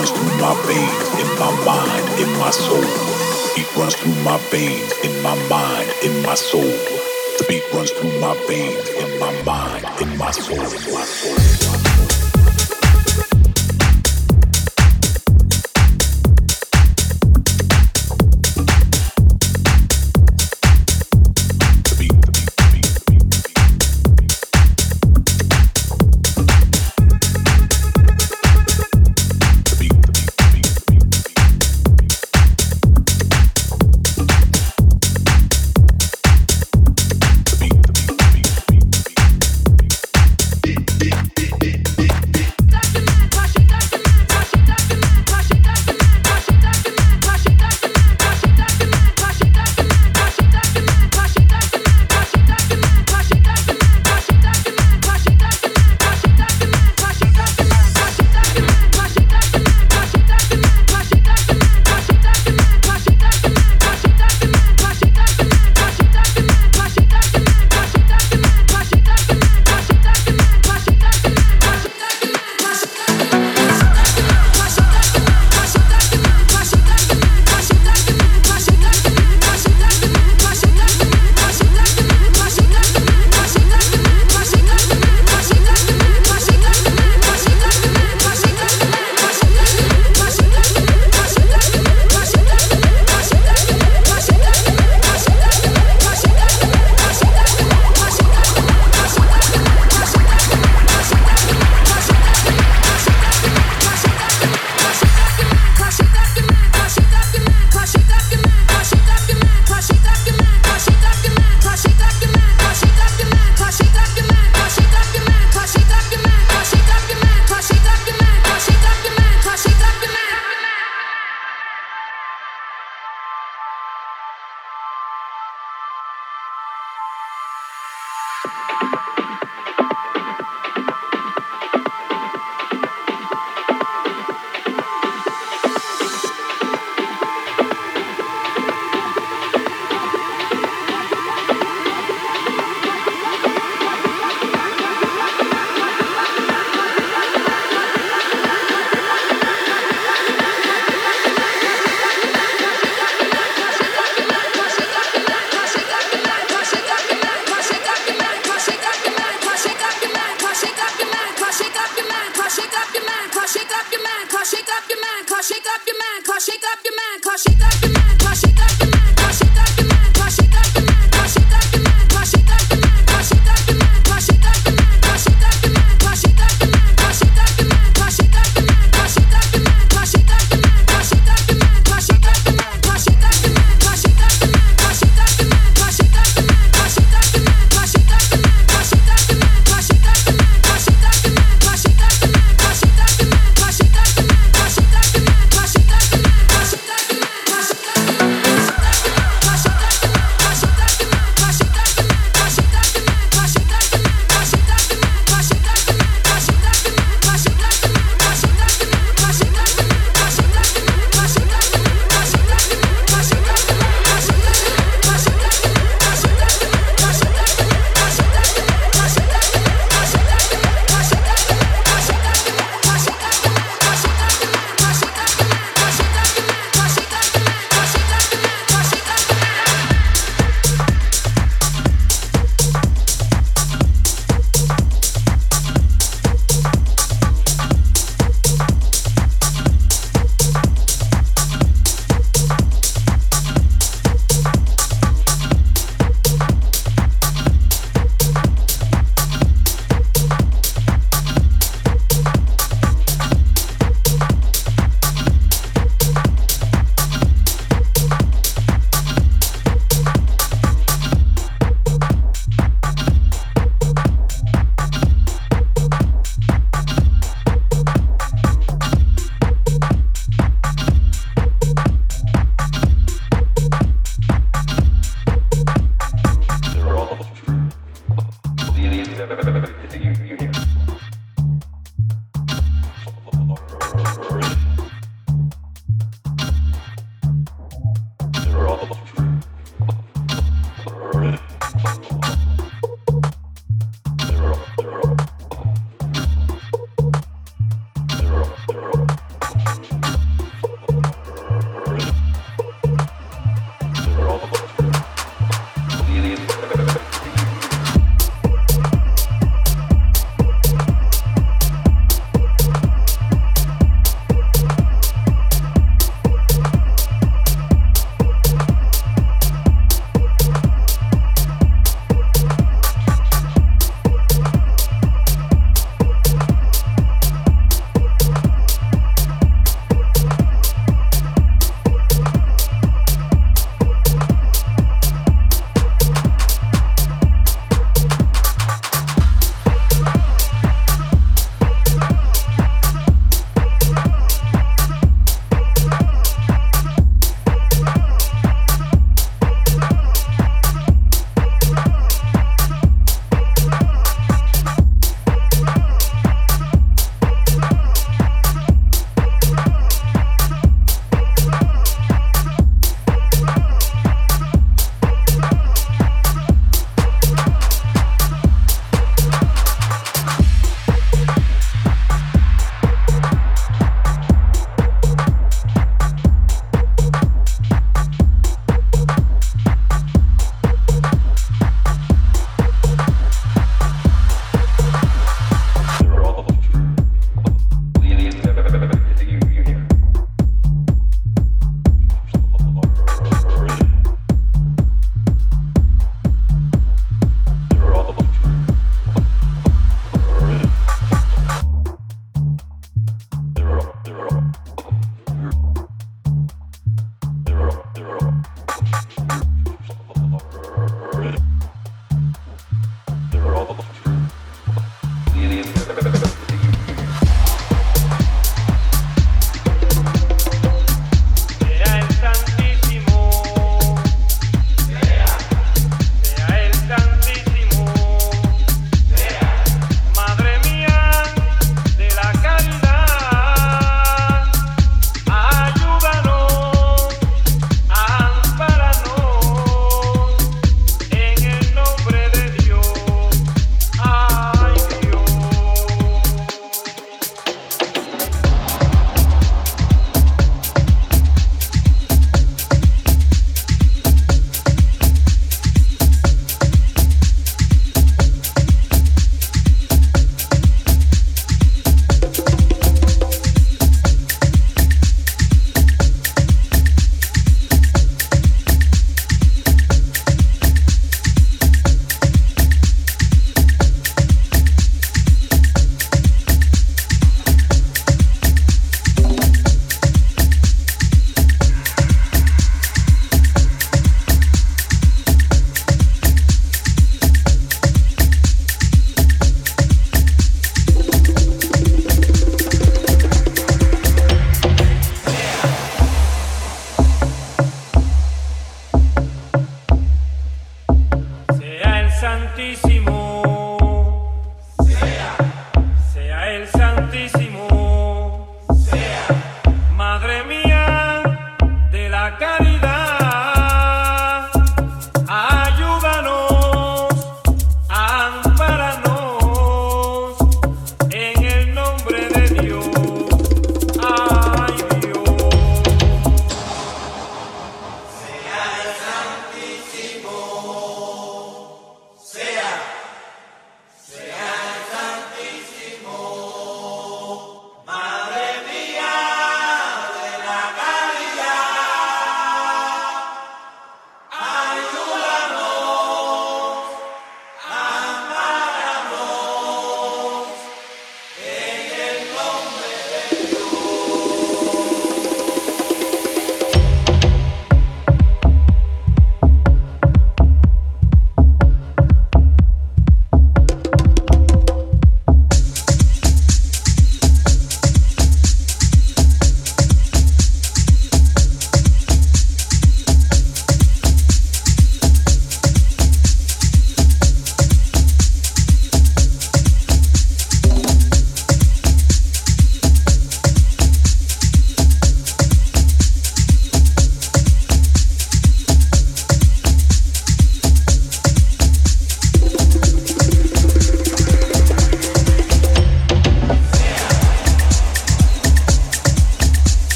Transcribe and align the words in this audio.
runs 0.00 0.10
through 0.12 0.40
my 0.40 0.54
veins, 0.66 1.08
in 1.20 1.38
my 1.38 1.64
mind, 1.66 2.20
in 2.20 2.38
my 2.38 2.50
soul. 2.50 2.82
It 3.54 3.76
runs 3.76 3.94
through 3.96 4.14
my 4.22 4.38
veins, 4.50 4.92
in 5.04 5.22
my 5.22 5.34
mind, 5.48 5.92
in 6.02 6.22
my 6.22 6.34
soul. 6.34 6.62
The 6.62 7.44
beat 7.46 7.62
runs 7.74 7.90
through 7.90 8.18
my 8.18 8.34
veins, 8.48 8.88
in 8.88 9.20
my 9.20 9.42
mind, 9.42 9.84
in 10.00 10.16
my 10.16 10.30
soul, 10.30 10.56
in 10.56 10.94
my 10.94 11.04
soul. 11.04 11.59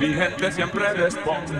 Mi 0.00 0.14
gente 0.14 0.52
siempre 0.52 0.92
responde. 0.92 1.58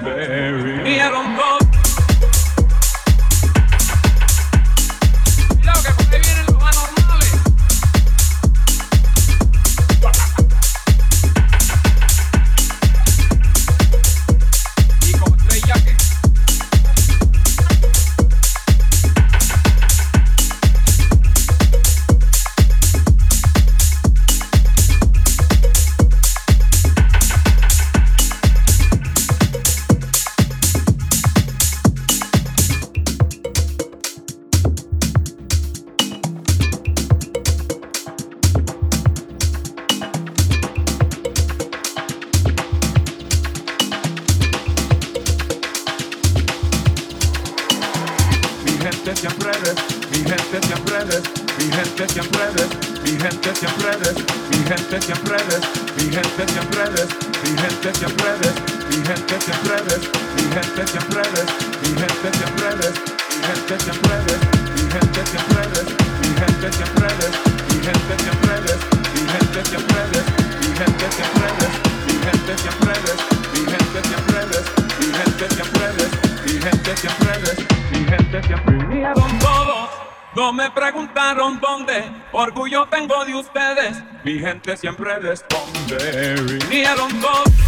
inteligente 84.39 84.77
siempre 84.77 85.19
responde. 85.19 86.59
Vinieron 86.69 87.21
dos. 87.21 87.68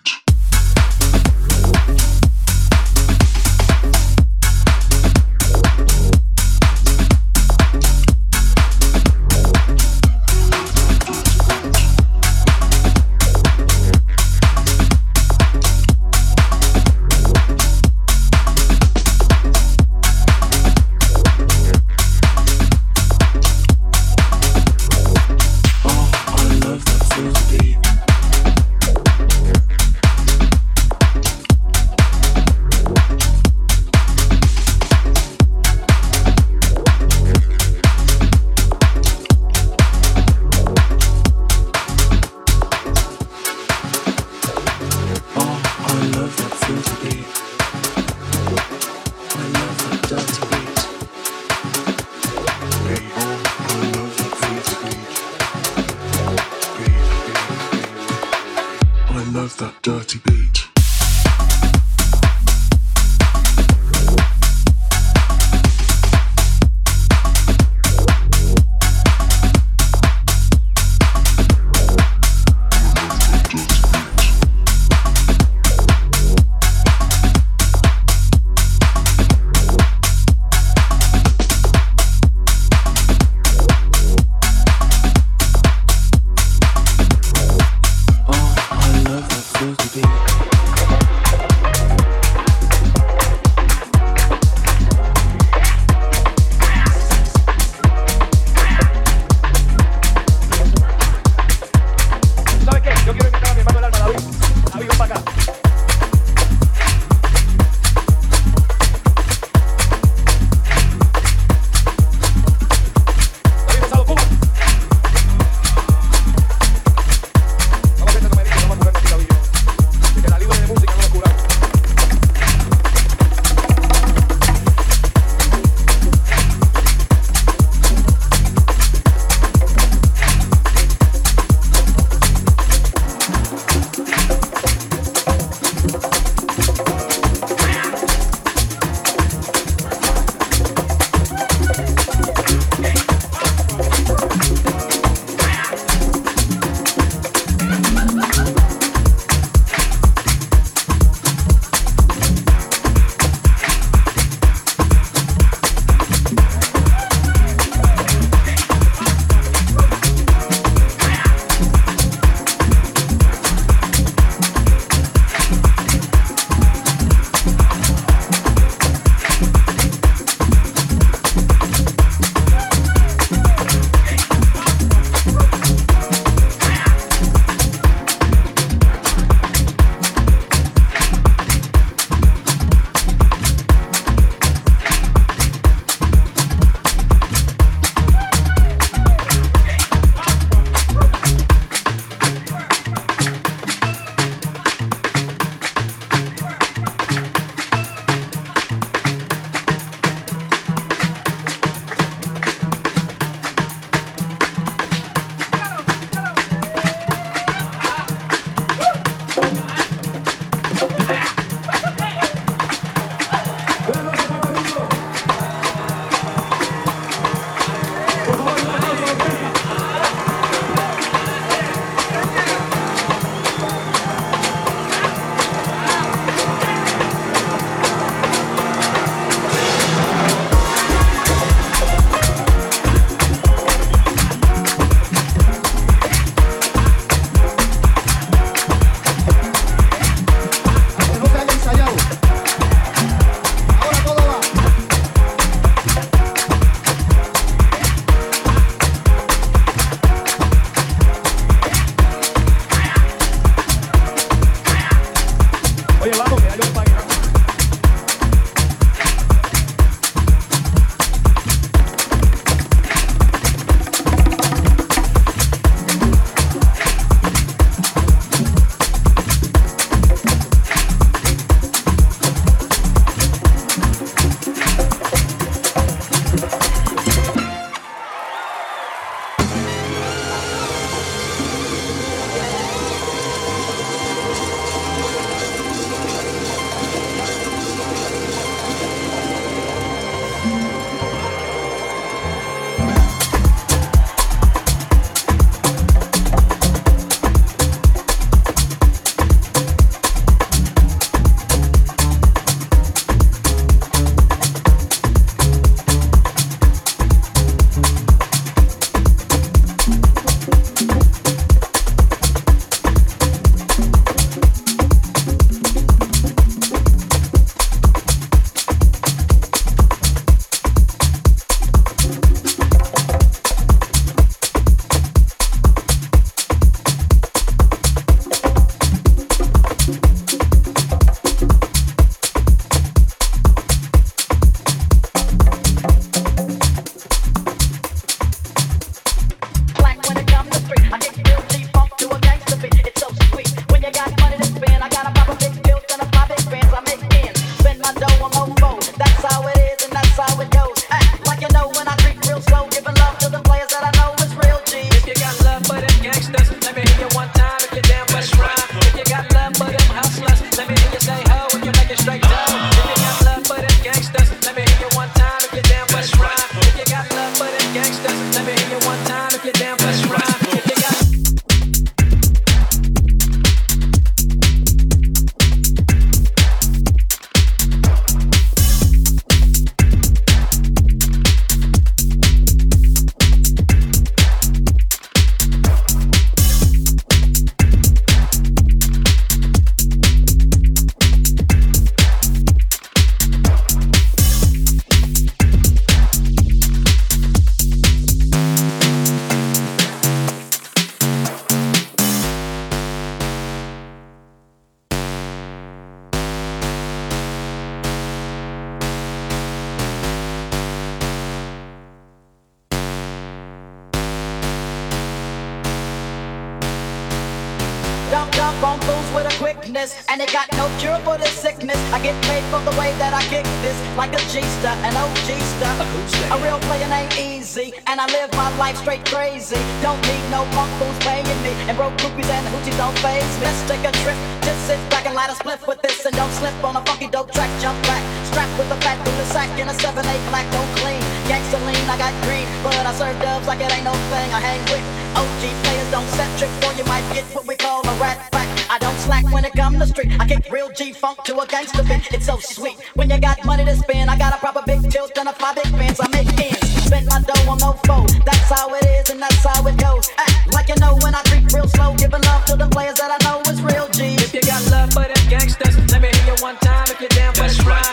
clean, 441.71 441.89
I 441.89 441.97
got 441.97 442.13
green, 442.23 442.47
but 442.63 442.75
I 442.75 442.93
serve 442.93 443.19
dubs 443.21 443.47
like 443.47 443.59
it 443.59 443.71
ain't 443.71 443.85
no 443.85 443.95
thing. 444.11 444.29
I 444.35 444.39
hang 444.39 444.61
with 444.71 444.83
OG 445.15 445.41
players, 445.63 445.89
don't 445.91 446.09
set 446.17 446.29
trick, 446.39 446.51
for 446.61 446.71
you 446.77 446.85
might 446.85 447.05
get 447.13 447.23
what 447.35 447.47
we 447.47 447.55
call 447.55 447.87
a 447.87 447.93
rat 447.99 448.17
pack. 448.31 448.47
I 448.69 448.77
don't 448.79 448.97
slack 448.99 449.25
when 449.31 449.43
it 449.45 449.53
come 449.53 449.79
to 449.79 449.87
street. 449.87 450.11
I 450.19 450.27
kick 450.27 450.51
real 450.51 450.69
G 450.71 450.93
funk 450.93 451.23
to 451.25 451.39
a 451.39 451.47
gangster 451.47 451.83
beat. 451.83 452.07
It's 452.13 452.25
so 452.25 452.37
sweet. 452.39 452.77
When 452.95 453.09
you 453.09 453.19
got 453.19 453.43
money 453.45 453.65
to 453.65 453.75
spend, 453.75 454.09
I 454.09 454.17
got 454.17 454.33
a 454.33 454.37
proper 454.37 454.63
big 454.65 454.89
tilt 454.89 455.17
and 455.17 455.27
a 455.27 455.33
five 455.33 455.55
big 455.55 455.67
fans. 455.79 455.99
I 455.99 456.07
make 456.09 456.31
ends. 456.39 456.67
Spend 456.87 457.07
my 457.07 457.19
dough 457.21 457.51
on 457.51 457.57
no 457.59 457.73
foe. 457.87 458.05
That's 458.25 458.49
how 458.51 458.73
it 458.75 458.85
is 458.85 459.09
and 459.09 459.21
that's 459.21 459.43
how 459.43 459.65
it 459.67 459.77
goes. 459.77 460.09
Act 460.17 460.53
like 460.53 460.69
you 460.69 460.75
know 460.75 460.95
when 461.03 461.15
I 461.15 461.21
creep 461.27 461.51
real 461.53 461.67
slow, 461.67 461.95
giving 461.95 462.21
love 462.21 462.45
to 462.45 462.55
the 462.55 462.67
players 462.67 462.95
that 462.95 463.11
I 463.11 463.19
know 463.27 463.41
is 463.51 463.61
real 463.61 463.87
G. 463.89 464.15
If 464.15 464.33
you 464.33 464.41
got 464.41 464.61
love 464.71 464.91
for 464.93 465.03
them 465.03 465.23
gangsters, 465.29 465.75
let 465.91 466.01
me 466.01 466.09
hear 466.15 466.33
you 466.33 466.41
one 466.41 466.57
time 466.57 466.87
if 466.87 466.99
you're 466.99 467.09
down 467.09 467.33
for 467.33 467.47
crime. 467.63 467.90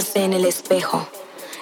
mirarse 0.00 0.24
en 0.24 0.32
el 0.32 0.46
espejo 0.46 1.06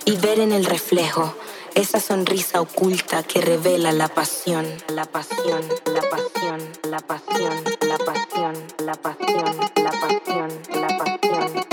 y 0.04 0.16
ver 0.16 0.38
en 0.38 0.52
el 0.52 0.64
reflejo 0.64 1.34
esa 1.74 1.98
sonrisa 1.98 2.60
oculta 2.60 3.24
que 3.24 3.40
revela 3.40 3.90
la 3.90 4.06
pasión, 4.06 4.64
la 4.94 5.06
pasión, 5.06 5.62
la 5.86 6.02
pasión, 6.02 6.60
la 6.84 7.00
pasión, 7.00 7.64
la 7.82 7.98
pasión, 7.98 8.54
la 8.78 8.94
pasión, 8.94 9.58
la 9.74 9.90
pasión, 9.90 9.90
la 9.90 9.90
pasión. 9.90 10.50
La 10.80 10.98
pasión. 10.98 11.67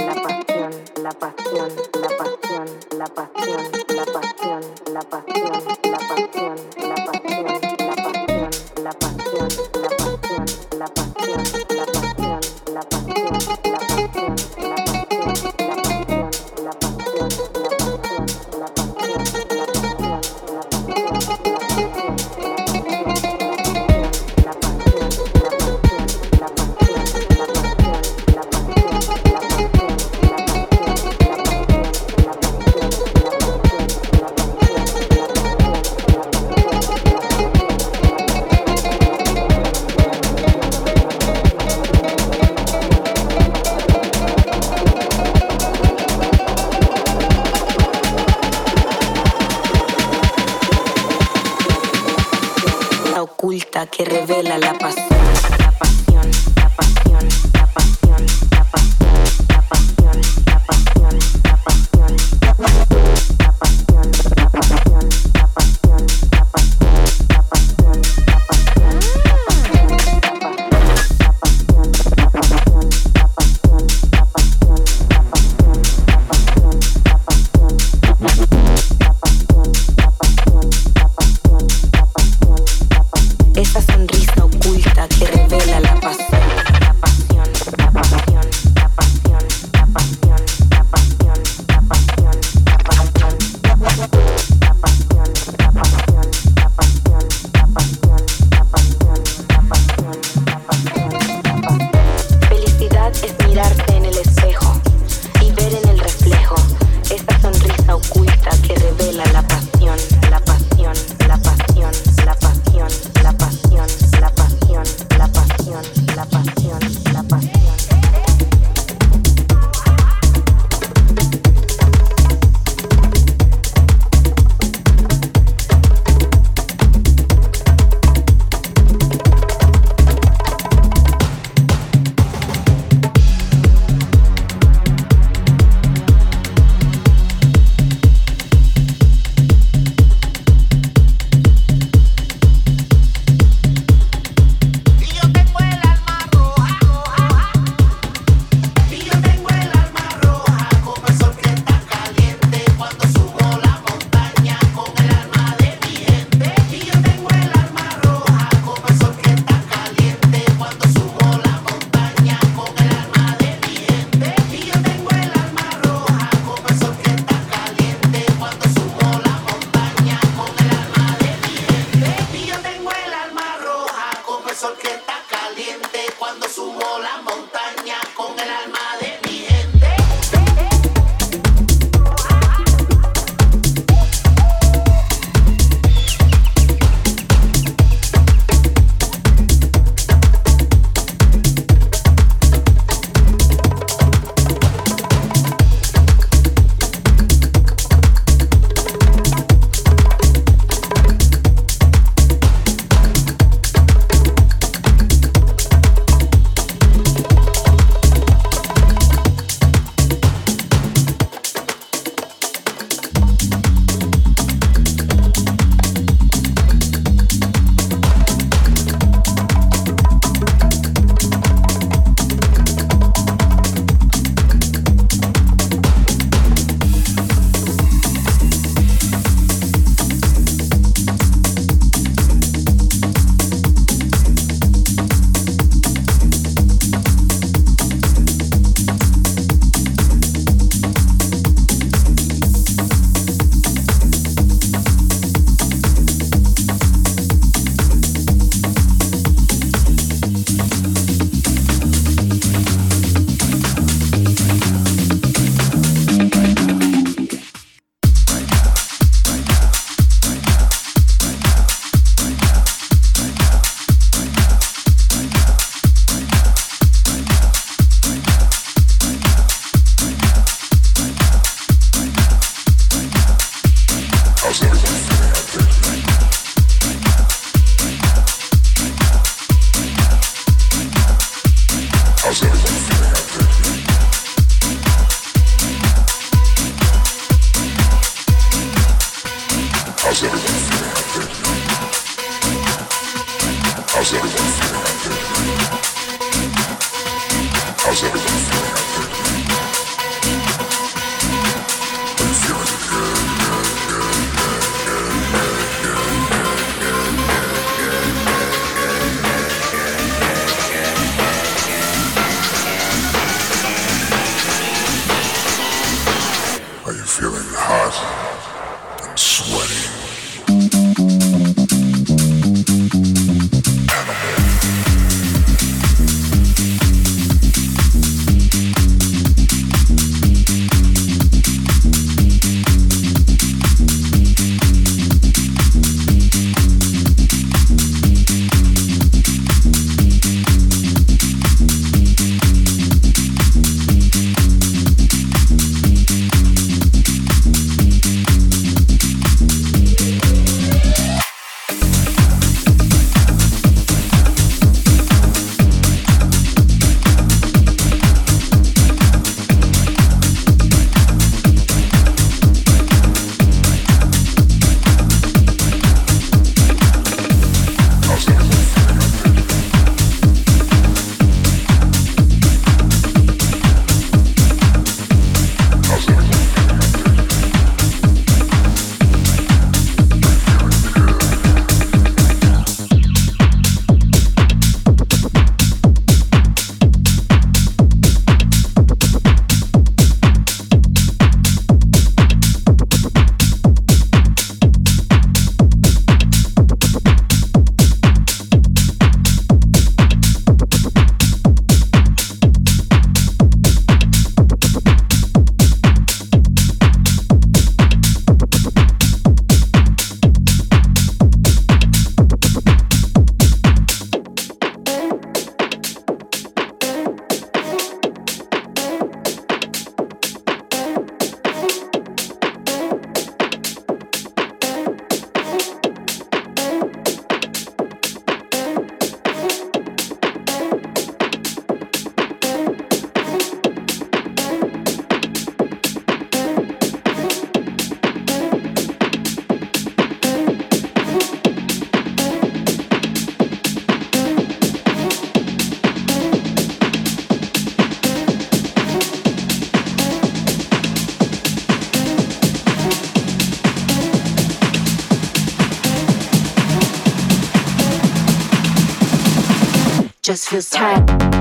Just 460.35 460.49
feels 460.49 460.69
tight. 460.69 461.34